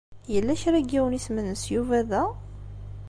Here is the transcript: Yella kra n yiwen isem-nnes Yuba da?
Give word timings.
Yella 0.33 0.61
kra 0.61 0.79
n 0.83 0.87
yiwen 0.91 1.17
isem-nnes 1.17 1.63
Yuba 1.73 1.99
da? 2.09 2.23